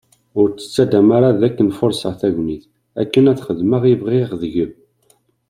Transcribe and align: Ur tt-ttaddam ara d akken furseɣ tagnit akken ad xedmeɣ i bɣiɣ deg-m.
Ur 0.39 0.47
tt-ttaddam 0.49 1.09
ara 1.17 1.37
d 1.39 1.41
akken 1.47 1.69
furseɣ 1.79 2.13
tagnit 2.21 2.63
akken 3.01 3.29
ad 3.31 3.39
xedmeɣ 3.47 3.83
i 3.91 3.93
bɣiɣ 4.01 4.29
deg-m. 4.41 4.73